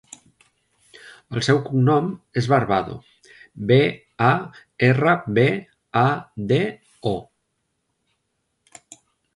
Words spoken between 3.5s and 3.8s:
be,